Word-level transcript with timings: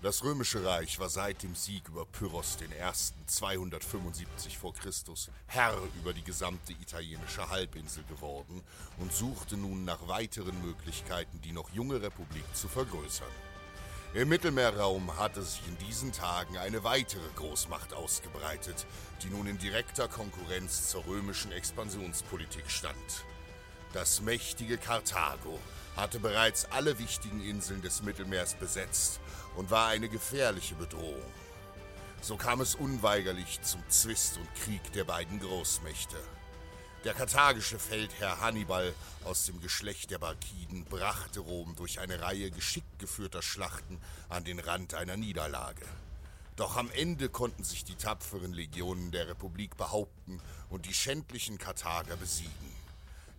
Das 0.00 0.22
römische 0.22 0.64
Reich 0.64 1.00
war 1.00 1.08
seit 1.08 1.42
dem 1.42 1.56
Sieg 1.56 1.88
über 1.88 2.06
Pyrrhos 2.06 2.56
I. 2.60 2.68
275 3.26 4.56
v. 4.56 4.70
Chr. 4.70 4.92
Herr 5.48 5.76
über 6.00 6.12
die 6.12 6.22
gesamte 6.22 6.72
italienische 6.72 7.48
Halbinsel 7.48 8.04
geworden 8.04 8.62
und 8.98 9.12
suchte 9.12 9.56
nun 9.56 9.84
nach 9.84 10.06
weiteren 10.06 10.62
Möglichkeiten, 10.62 11.40
die 11.42 11.50
noch 11.50 11.70
junge 11.70 12.00
Republik 12.00 12.44
zu 12.54 12.68
vergrößern. 12.68 13.26
Im 14.14 14.28
Mittelmeerraum 14.28 15.16
hatte 15.18 15.42
sich 15.42 15.62
in 15.66 15.76
diesen 15.88 16.12
Tagen 16.12 16.56
eine 16.58 16.84
weitere 16.84 17.28
Großmacht 17.34 17.92
ausgebreitet, 17.92 18.86
die 19.24 19.30
nun 19.30 19.48
in 19.48 19.58
direkter 19.58 20.06
Konkurrenz 20.06 20.90
zur 20.90 21.06
römischen 21.06 21.50
Expansionspolitik 21.50 22.70
stand. 22.70 23.24
Das 23.92 24.20
mächtige 24.20 24.78
Karthago 24.78 25.58
hatte 25.98 26.20
bereits 26.20 26.64
alle 26.66 26.98
wichtigen 26.98 27.42
Inseln 27.42 27.82
des 27.82 28.02
Mittelmeers 28.02 28.54
besetzt 28.54 29.20
und 29.56 29.70
war 29.70 29.88
eine 29.88 30.08
gefährliche 30.08 30.76
Bedrohung. 30.76 31.22
So 32.20 32.36
kam 32.36 32.60
es 32.60 32.74
unweigerlich 32.74 33.60
zum 33.62 33.82
Zwist 33.88 34.38
und 34.38 34.54
Krieg 34.54 34.92
der 34.92 35.04
beiden 35.04 35.40
Großmächte. 35.40 36.16
Der 37.04 37.14
karthagische 37.14 37.78
Feldherr 37.78 38.40
Hannibal 38.40 38.92
aus 39.24 39.46
dem 39.46 39.60
Geschlecht 39.60 40.10
der 40.10 40.18
Barkiden 40.18 40.84
brachte 40.84 41.40
Rom 41.40 41.74
durch 41.76 42.00
eine 42.00 42.20
Reihe 42.20 42.50
geschickt 42.50 42.98
geführter 42.98 43.42
Schlachten 43.42 44.00
an 44.28 44.44
den 44.44 44.58
Rand 44.58 44.94
einer 44.94 45.16
Niederlage. 45.16 45.86
Doch 46.56 46.76
am 46.76 46.90
Ende 46.90 47.28
konnten 47.28 47.62
sich 47.62 47.84
die 47.84 47.94
tapferen 47.94 48.52
Legionen 48.52 49.12
der 49.12 49.28
Republik 49.28 49.76
behaupten 49.76 50.40
und 50.70 50.86
die 50.86 50.94
schändlichen 50.94 51.56
Karthager 51.56 52.16
besiegen. 52.16 52.77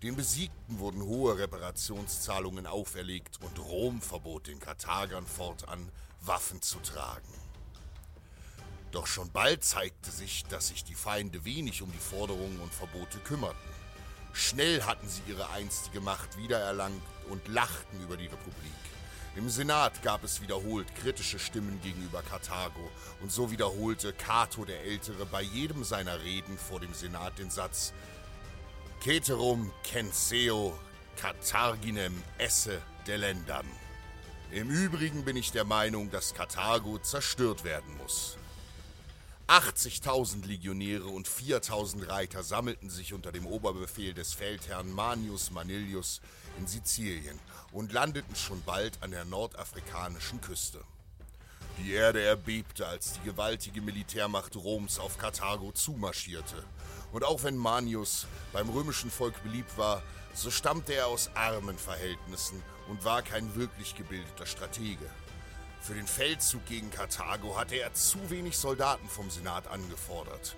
Den 0.02 0.16
Besiegten 0.16 0.80
wurden 0.80 1.02
hohe 1.02 1.38
Reparationszahlungen 1.38 2.66
auferlegt 2.66 3.38
und 3.42 3.60
Rom 3.60 4.02
verbot 4.02 4.48
den 4.48 4.62
Karthagern 4.62 5.26
fortan, 5.26 5.92
Waffen 6.22 6.62
zu 6.62 6.80
tragen. 6.80 7.28
Doch 8.92 9.08
schon 9.08 9.30
bald 9.32 9.66
zeigte 9.66 10.10
sich, 10.10 10.46
dass 10.46 10.70
sich 10.70 10.86
die 10.86 10.96
Feinde 10.96 11.44
wenig 11.44 11.82
um 11.82 11.92
die 11.92 11.98
Forderungen 11.98 12.62
und 12.62 12.74
Verbote 12.74 13.20
kümmerten. 13.20 13.58
Schnell 14.32 14.84
hatten 14.84 15.08
sie 15.10 15.22
ihre 15.28 15.50
einstige 15.50 16.00
Macht 16.00 16.38
wiedererlangt 16.38 17.04
und 17.30 17.46
lachten 17.50 18.02
über 18.02 18.16
die 18.16 18.28
Republik. 18.28 18.72
Im 19.36 19.50
Senat 19.50 20.02
gab 20.02 20.24
es 20.24 20.42
wiederholt 20.42 20.96
kritische 20.96 21.40
Stimmen 21.40 21.80
gegenüber 21.82 22.22
Karthago 22.24 22.90
und 23.22 23.34
so 23.34 23.52
wiederholte 23.52 24.14
Cato 24.14 24.64
der 24.64 24.82
Ältere 24.84 25.26
bei 25.26 25.42
jedem 25.42 25.84
seiner 25.84 26.22
Reden 26.24 26.58
vor 26.58 26.80
dem 26.80 26.94
Senat 26.94 27.38
den 27.38 27.52
Satz 27.52 27.94
Ceterum 29.02 29.72
censeo 29.82 30.78
Carthaginem 31.16 32.22
esse 32.38 32.82
delendam. 33.08 33.66
Im 34.52 34.70
Übrigen 34.70 35.24
bin 35.24 35.38
ich 35.38 35.54
der 35.54 35.64
Meinung, 35.64 36.12
dass 36.12 36.34
Karthago 36.34 37.00
zerstört 37.00 37.64
werden 37.64 37.96
muss. 37.98 38.38
80.000 39.48 40.46
Legionäre 40.46 41.06
und 41.06 41.30
4.000 41.30 42.10
Reiter 42.10 42.44
sammelten 42.44 42.90
sich 42.90 43.14
unter 43.14 43.32
dem 43.32 43.48
Oberbefehl 43.48 44.14
des 44.14 44.34
Feldherrn 44.34 44.92
Manius 44.92 45.50
Manilius 45.50 46.20
in 46.58 46.68
Sizilien 46.68 47.40
und 47.72 47.94
landeten 47.94 48.36
schon 48.36 48.62
bald 48.64 49.02
an 49.02 49.12
der 49.12 49.24
nordafrikanischen 49.24 50.42
Küste. 50.42 50.84
Die 51.80 51.94
Erde 51.94 52.22
erbebte, 52.22 52.86
als 52.86 53.14
die 53.14 53.22
gewaltige 53.22 53.82
Militärmacht 53.82 54.56
Roms 54.56 55.00
auf 55.00 55.18
Karthago 55.18 55.72
zumarschierte. 55.72 56.64
Und 57.12 57.24
auch 57.24 57.44
wenn 57.44 57.58
Manius 57.58 58.28
beim 58.52 58.70
römischen 58.70 59.10
Volk 59.10 59.42
beliebt 59.44 59.78
war, 59.78 60.04
so 60.34 60.52
stammte 60.52 60.94
er 60.94 61.08
aus 61.08 61.32
armen 61.36 61.78
Verhältnissen 61.78 62.62
und 62.90 63.06
war 63.06 63.22
kein 63.22 63.56
wirklich 63.56 63.96
gebildeter 63.96 64.46
Stratege. 64.46 65.06
Für 65.82 65.94
den 65.94 66.06
Feldzug 66.06 66.66
gegen 66.66 66.92
Karthago 66.92 67.58
hatte 67.58 67.76
er 67.76 67.94
zu 67.94 68.30
wenig 68.30 68.58
Soldaten 68.58 69.08
vom 69.08 69.30
Senat 69.30 69.68
angefordert. 69.68 70.58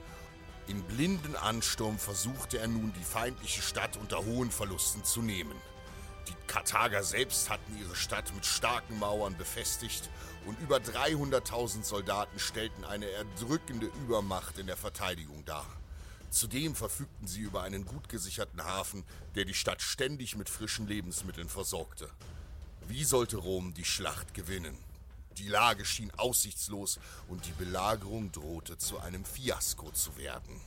In 0.67 0.81
blinden 0.83 1.35
Ansturm 1.35 1.99
versuchte 1.99 2.57
er 2.57 2.67
nun, 2.67 2.93
die 2.97 3.03
feindliche 3.03 3.61
Stadt 3.61 3.97
unter 3.97 4.25
hohen 4.25 4.51
Verlusten 4.51 5.03
zu 5.03 5.21
nehmen. 5.21 5.55
Die 6.27 6.35
Karthager 6.47 7.03
selbst 7.03 7.49
hatten 7.49 7.77
ihre 7.79 7.95
Stadt 7.95 8.33
mit 8.33 8.45
starken 8.45 8.99
Mauern 8.99 9.37
befestigt 9.37 10.09
und 10.45 10.59
über 10.59 10.77
300.000 10.77 11.83
Soldaten 11.83 12.39
stellten 12.39 12.85
eine 12.85 13.09
erdrückende 13.09 13.87
Übermacht 14.03 14.57
in 14.57 14.67
der 14.67 14.77
Verteidigung 14.77 15.43
dar. 15.45 15.65
Zudem 16.29 16.75
verfügten 16.75 17.27
sie 17.27 17.41
über 17.41 17.63
einen 17.63 17.85
gut 17.85 18.07
gesicherten 18.07 18.63
Hafen, 18.63 19.03
der 19.35 19.45
die 19.45 19.53
Stadt 19.53 19.81
ständig 19.81 20.37
mit 20.37 20.49
frischen 20.49 20.87
Lebensmitteln 20.87 21.49
versorgte. 21.49 22.09
Wie 22.87 23.03
sollte 23.03 23.37
Rom 23.37 23.73
die 23.73 23.85
Schlacht 23.85 24.33
gewinnen? 24.33 24.77
Die 25.37 25.47
Lage 25.47 25.85
schien 25.85 26.11
aussichtslos 26.17 26.99
und 27.27 27.45
die 27.45 27.51
Belagerung 27.53 28.31
drohte 28.31 28.77
zu 28.77 28.99
einem 28.99 29.25
Fiasko 29.25 29.91
zu 29.91 30.17
werden. 30.17 30.61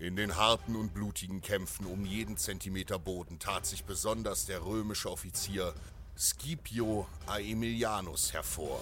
In 0.00 0.16
den 0.16 0.34
harten 0.34 0.74
und 0.74 0.92
blutigen 0.92 1.40
Kämpfen 1.40 1.86
um 1.86 2.04
jeden 2.04 2.36
Zentimeter 2.36 2.98
Boden 2.98 3.38
tat 3.38 3.64
sich 3.64 3.84
besonders 3.84 4.44
der 4.44 4.64
römische 4.64 5.08
Offizier 5.08 5.72
Scipio 6.18 7.06
Aemilianus 7.26 8.32
hervor. 8.32 8.80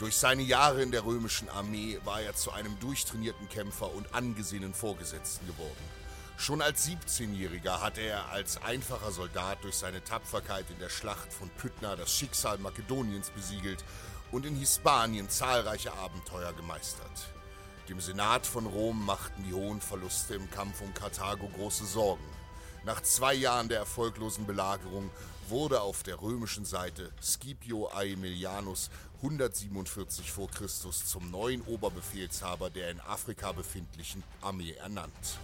Durch 0.00 0.16
seine 0.16 0.42
Jahre 0.42 0.82
in 0.82 0.90
der 0.90 1.04
römischen 1.04 1.48
Armee 1.48 2.00
war 2.04 2.20
er 2.20 2.34
zu 2.34 2.50
einem 2.50 2.76
durchtrainierten 2.80 3.48
Kämpfer 3.48 3.94
und 3.94 4.12
angesehenen 4.12 4.74
Vorgesetzten 4.74 5.46
geworden. 5.46 5.84
Schon 6.36 6.62
als 6.62 6.88
17-Jähriger 6.88 7.80
hatte 7.80 8.00
er 8.00 8.28
als 8.30 8.60
einfacher 8.60 9.12
Soldat 9.12 9.62
durch 9.62 9.76
seine 9.76 10.02
Tapferkeit 10.02 10.68
in 10.70 10.80
der 10.80 10.88
Schlacht 10.88 11.32
von 11.32 11.48
Pydna 11.50 11.94
das 11.94 12.12
Schicksal 12.12 12.58
Makedoniens 12.58 13.30
besiegelt 13.30 13.84
und 14.32 14.46
in 14.46 14.56
Hispanien 14.56 15.28
zahlreiche 15.28 15.92
Abenteuer 15.92 16.52
gemeistert. 16.54 17.32
Dem 17.88 18.00
Senat 18.00 18.46
von 18.46 18.66
Rom 18.66 19.04
machten 19.04 19.42
die 19.42 19.54
hohen 19.54 19.80
Verluste 19.80 20.34
im 20.34 20.48
Kampf 20.50 20.80
um 20.82 20.94
Karthago 20.94 21.48
große 21.48 21.84
Sorgen. 21.84 22.24
Nach 22.84 23.00
zwei 23.00 23.34
Jahren 23.34 23.68
der 23.68 23.78
erfolglosen 23.78 24.46
Belagerung 24.46 25.10
wurde 25.48 25.80
auf 25.80 26.04
der 26.04 26.20
römischen 26.22 26.64
Seite 26.64 27.10
Scipio 27.20 27.88
Aemilianus 27.88 28.88
147 29.16 30.30
v. 30.30 30.46
Chr. 30.46 30.68
zum 30.68 31.30
neuen 31.32 31.62
Oberbefehlshaber 31.62 32.70
der 32.70 32.90
in 32.90 33.00
Afrika 33.00 33.50
befindlichen 33.50 34.22
Armee 34.40 34.74
ernannt. 34.74 35.38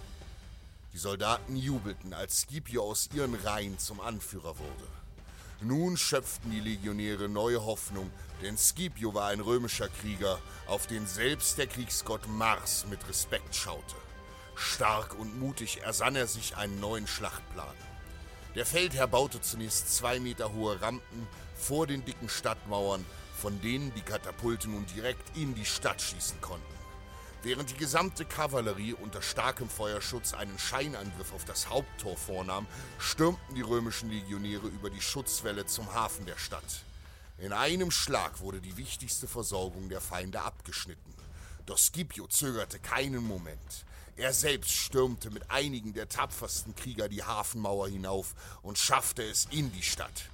Die 0.92 0.98
Soldaten 0.98 1.56
jubelten, 1.56 2.14
als 2.14 2.42
Scipio 2.42 2.84
aus 2.84 3.08
ihren 3.12 3.34
Reihen 3.34 3.78
zum 3.78 4.00
Anführer 4.00 4.58
wurde. 4.58 4.97
Nun 5.60 5.96
schöpften 5.96 6.52
die 6.52 6.60
Legionäre 6.60 7.28
neue 7.28 7.64
Hoffnung, 7.64 8.12
denn 8.42 8.56
Scipio 8.56 9.12
war 9.12 9.28
ein 9.28 9.40
römischer 9.40 9.88
Krieger, 9.88 10.38
auf 10.68 10.86
den 10.86 11.04
selbst 11.08 11.58
der 11.58 11.66
Kriegsgott 11.66 12.28
Mars 12.28 12.86
mit 12.88 13.08
Respekt 13.08 13.56
schaute. 13.56 13.96
Stark 14.54 15.18
und 15.18 15.40
mutig 15.40 15.80
ersann 15.82 16.14
er 16.14 16.28
sich 16.28 16.56
einen 16.56 16.78
neuen 16.78 17.08
Schlachtplan. 17.08 17.74
Der 18.54 18.66
Feldherr 18.66 19.08
baute 19.08 19.40
zunächst 19.40 19.96
zwei 19.96 20.20
Meter 20.20 20.52
hohe 20.52 20.80
Rampen 20.80 21.26
vor 21.56 21.88
den 21.88 22.04
dicken 22.04 22.28
Stadtmauern, 22.28 23.04
von 23.36 23.60
denen 23.60 23.92
die 23.94 24.02
Katapulte 24.02 24.70
nun 24.70 24.86
direkt 24.94 25.36
in 25.36 25.56
die 25.56 25.64
Stadt 25.64 26.00
schießen 26.00 26.40
konnten. 26.40 26.77
Während 27.42 27.70
die 27.70 27.76
gesamte 27.76 28.24
Kavallerie 28.24 28.94
unter 28.94 29.22
starkem 29.22 29.68
Feuerschutz 29.68 30.34
einen 30.34 30.58
Scheinangriff 30.58 31.32
auf 31.32 31.44
das 31.44 31.68
Haupttor 31.68 32.16
vornahm, 32.16 32.66
stürmten 32.98 33.54
die 33.54 33.62
römischen 33.62 34.10
Legionäre 34.10 34.66
über 34.66 34.90
die 34.90 35.00
Schutzwelle 35.00 35.64
zum 35.66 35.94
Hafen 35.94 36.26
der 36.26 36.36
Stadt. 36.36 36.82
In 37.38 37.52
einem 37.52 37.92
Schlag 37.92 38.40
wurde 38.40 38.60
die 38.60 38.76
wichtigste 38.76 39.28
Versorgung 39.28 39.88
der 39.88 40.00
Feinde 40.00 40.40
abgeschnitten. 40.40 41.14
Doch 41.66 41.78
Scipio 41.78 42.26
zögerte 42.26 42.80
keinen 42.80 43.22
Moment. 43.22 43.84
Er 44.16 44.32
selbst 44.32 44.72
stürmte 44.72 45.30
mit 45.30 45.48
einigen 45.48 45.94
der 45.94 46.08
tapfersten 46.08 46.74
Krieger 46.74 47.08
die 47.08 47.22
Hafenmauer 47.22 47.88
hinauf 47.88 48.34
und 48.62 48.78
schaffte 48.78 49.22
es 49.22 49.46
in 49.52 49.70
die 49.70 49.84
Stadt. 49.84 50.30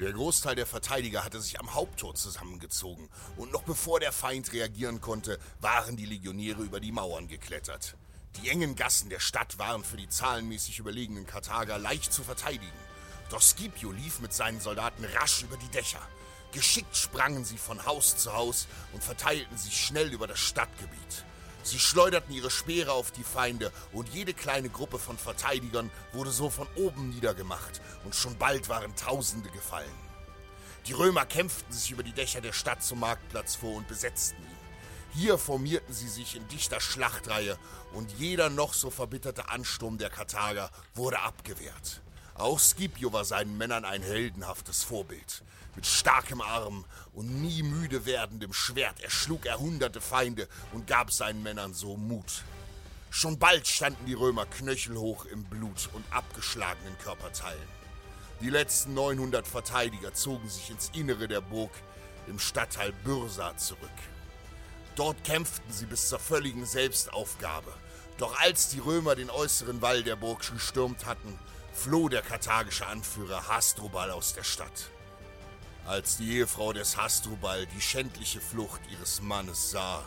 Der 0.00 0.12
Großteil 0.12 0.56
der 0.56 0.66
Verteidiger 0.66 1.24
hatte 1.24 1.40
sich 1.40 1.60
am 1.60 1.72
Haupttor 1.72 2.16
zusammengezogen 2.16 3.08
und 3.36 3.52
noch 3.52 3.62
bevor 3.62 4.00
der 4.00 4.10
Feind 4.10 4.52
reagieren 4.52 5.00
konnte, 5.00 5.38
waren 5.60 5.96
die 5.96 6.04
Legionäre 6.04 6.62
über 6.62 6.80
die 6.80 6.90
Mauern 6.90 7.28
geklettert. 7.28 7.96
Die 8.36 8.48
engen 8.48 8.74
Gassen 8.74 9.08
der 9.08 9.20
Stadt 9.20 9.56
waren 9.58 9.84
für 9.84 9.96
die 9.96 10.08
zahlenmäßig 10.08 10.80
überlegenen 10.80 11.28
Karthager 11.28 11.78
leicht 11.78 12.12
zu 12.12 12.24
verteidigen. 12.24 12.66
Doch 13.30 13.40
Scipio 13.40 13.92
lief 13.92 14.18
mit 14.18 14.32
seinen 14.32 14.60
Soldaten 14.60 15.04
rasch 15.04 15.44
über 15.44 15.56
die 15.56 15.68
Dächer. 15.68 16.02
Geschickt 16.50 16.96
sprangen 16.96 17.44
sie 17.44 17.58
von 17.58 17.86
Haus 17.86 18.16
zu 18.16 18.32
Haus 18.32 18.66
und 18.92 19.04
verteilten 19.04 19.56
sich 19.56 19.80
schnell 19.80 20.12
über 20.12 20.26
das 20.26 20.40
Stadtgebiet. 20.40 21.24
Sie 21.64 21.78
schleuderten 21.78 22.34
ihre 22.34 22.50
Speere 22.50 22.92
auf 22.92 23.10
die 23.10 23.24
Feinde 23.24 23.72
und 23.92 24.10
jede 24.10 24.34
kleine 24.34 24.68
Gruppe 24.68 24.98
von 24.98 25.16
Verteidigern 25.16 25.90
wurde 26.12 26.30
so 26.30 26.50
von 26.50 26.68
oben 26.76 27.08
niedergemacht 27.08 27.80
und 28.04 28.14
schon 28.14 28.36
bald 28.36 28.68
waren 28.68 28.94
Tausende 28.96 29.48
gefallen. 29.48 29.88
Die 30.86 30.92
Römer 30.92 31.24
kämpften 31.24 31.72
sich 31.72 31.90
über 31.90 32.02
die 32.02 32.12
Dächer 32.12 32.42
der 32.42 32.52
Stadt 32.52 32.84
zum 32.84 33.00
Marktplatz 33.00 33.54
vor 33.54 33.76
und 33.76 33.88
besetzten 33.88 34.42
ihn. 34.42 34.58
Hier 35.14 35.38
formierten 35.38 35.94
sie 35.94 36.08
sich 36.08 36.36
in 36.36 36.46
dichter 36.48 36.80
Schlachtreihe 36.80 37.56
und 37.94 38.12
jeder 38.18 38.50
noch 38.50 38.74
so 38.74 38.90
verbitterte 38.90 39.48
Ansturm 39.48 39.96
der 39.96 40.10
Karthager 40.10 40.70
wurde 40.94 41.20
abgewehrt. 41.20 42.02
Auch 42.34 42.58
Scipio 42.58 43.12
war 43.12 43.24
seinen 43.24 43.56
Männern 43.56 43.84
ein 43.84 44.02
heldenhaftes 44.02 44.82
Vorbild. 44.82 45.44
Mit 45.76 45.86
starkem 45.86 46.40
Arm 46.40 46.84
und 47.12 47.42
nie 47.42 47.62
müde 47.62 48.06
werdendem 48.06 48.52
Schwert 48.52 49.00
erschlug 49.00 49.46
er 49.46 49.60
hunderte 49.60 50.00
Feinde 50.00 50.48
und 50.72 50.88
gab 50.88 51.12
seinen 51.12 51.44
Männern 51.44 51.74
so 51.74 51.96
Mut. 51.96 52.42
Schon 53.10 53.38
bald 53.38 53.68
standen 53.68 54.06
die 54.06 54.14
Römer 54.14 54.46
knöchelhoch 54.46 55.26
im 55.26 55.44
Blut 55.44 55.88
und 55.92 56.04
abgeschlagenen 56.10 56.98
Körperteilen. 56.98 57.68
Die 58.40 58.50
letzten 58.50 58.94
900 58.94 59.46
Verteidiger 59.46 60.12
zogen 60.12 60.48
sich 60.48 60.70
ins 60.70 60.90
Innere 60.92 61.28
der 61.28 61.40
Burg 61.40 61.70
im 62.26 62.40
Stadtteil 62.40 62.92
Byrsa 63.04 63.56
zurück. 63.56 63.80
Dort 64.96 65.22
kämpften 65.22 65.72
sie 65.72 65.86
bis 65.86 66.08
zur 66.08 66.18
völligen 66.18 66.66
Selbstaufgabe. 66.66 67.72
Doch 68.18 68.36
als 68.40 68.70
die 68.70 68.80
Römer 68.80 69.14
den 69.14 69.30
äußeren 69.30 69.80
Wall 69.82 70.02
der 70.02 70.16
Burg 70.16 70.40
gestürmt 70.52 71.06
hatten, 71.06 71.38
floh 71.74 72.08
der 72.08 72.22
karthagische 72.22 72.86
Anführer 72.86 73.48
Hasdrubal 73.48 74.10
aus 74.10 74.32
der 74.32 74.44
Stadt. 74.44 74.90
Als 75.86 76.16
die 76.16 76.36
Ehefrau 76.36 76.72
des 76.72 76.96
Hasdrubal 76.96 77.66
die 77.66 77.80
schändliche 77.80 78.40
Flucht 78.40 78.80
ihres 78.90 79.20
Mannes 79.20 79.70
sah, 79.70 80.06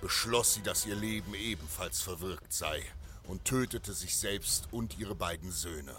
beschloss 0.00 0.54
sie, 0.54 0.62
dass 0.62 0.86
ihr 0.86 0.94
Leben 0.94 1.34
ebenfalls 1.34 2.00
verwirkt 2.00 2.52
sei 2.52 2.84
und 3.24 3.44
tötete 3.44 3.92
sich 3.92 4.16
selbst 4.16 4.68
und 4.70 4.98
ihre 4.98 5.16
beiden 5.16 5.50
Söhne. 5.50 5.96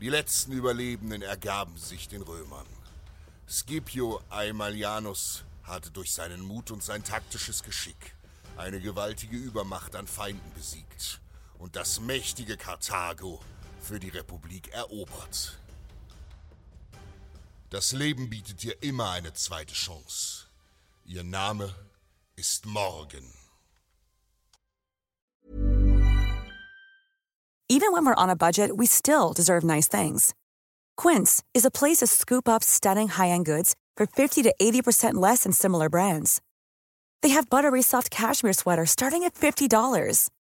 Die 0.00 0.08
letzten 0.08 0.52
Überlebenden 0.52 1.22
ergaben 1.22 1.76
sich 1.76 2.08
den 2.08 2.22
Römern. 2.22 2.66
Scipio 3.48 4.20
Aemalianus 4.30 5.44
hatte 5.64 5.90
durch 5.90 6.12
seinen 6.12 6.40
Mut 6.40 6.70
und 6.70 6.82
sein 6.82 7.04
taktisches 7.04 7.62
Geschick 7.62 8.14
eine 8.56 8.80
gewaltige 8.80 9.36
Übermacht 9.36 9.94
an 9.94 10.06
Feinden 10.06 10.52
besiegt 10.54 11.20
und 11.58 11.76
das 11.76 12.00
mächtige 12.00 12.56
Karthago 12.56 13.40
für 13.80 13.98
die 13.98 14.08
Republik 14.08 14.68
erobert. 14.72 15.58
Das 17.70 17.92
Leben 17.92 18.30
bietet 18.30 18.62
dir 18.62 18.82
immer 18.82 19.10
eine 19.10 19.32
zweite 19.32 19.74
Chance. 19.74 20.46
Ihr 21.04 21.24
Name 21.24 21.74
ist 22.36 22.66
Morgen. 22.66 23.32
Even 27.68 27.92
when 27.92 28.06
we're 28.06 28.14
on 28.14 28.30
a 28.30 28.36
budget, 28.36 28.76
we 28.76 28.86
still 28.86 29.32
deserve 29.32 29.64
nice 29.64 29.88
things. 29.88 30.32
Quince 30.96 31.42
is 31.52 31.64
a 31.64 31.70
place 31.70 31.98
to 31.98 32.06
scoop 32.06 32.48
up 32.48 32.62
stunning 32.62 33.08
high-end 33.08 33.44
goods 33.44 33.74
for 33.96 34.06
50 34.06 34.42
to 34.44 34.54
80% 34.60 35.14
less 35.14 35.42
than 35.42 35.52
similar 35.52 35.88
brands. 35.88 36.40
They 37.22 37.30
have 37.30 37.50
buttery 37.50 37.82
soft 37.82 38.10
cashmere 38.10 38.52
sweaters 38.52 38.90
starting 38.90 39.24
at 39.24 39.34
$50, 39.34 40.30